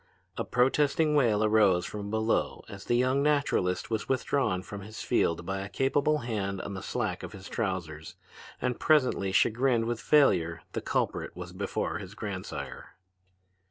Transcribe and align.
A 0.35 0.43
protesting 0.43 1.13
wail 1.13 1.43
arose 1.43 1.85
from 1.85 2.09
below 2.09 2.63
as 2.67 2.85
the 2.85 2.95
young 2.95 3.21
naturalist 3.21 3.91
was 3.91 4.09
withdrawn 4.09 4.63
from 4.63 4.81
his 4.81 5.03
field 5.03 5.45
by 5.45 5.59
a 5.61 5.69
capable 5.69 6.17
hand 6.25 6.59
on 6.63 6.73
the 6.73 6.81
slack 6.81 7.21
of 7.21 7.33
his 7.33 7.47
trousers. 7.47 8.15
And 8.59 8.79
presently, 8.79 9.31
chagrined 9.31 9.85
with 9.85 10.01
failure, 10.01 10.63
the 10.71 10.81
culprit 10.81 11.35
was 11.35 11.53
before 11.53 11.99
his 11.99 12.15
grandsire. 12.15 12.95